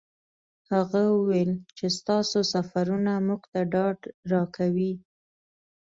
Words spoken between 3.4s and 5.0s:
ته ډاډ راکوي.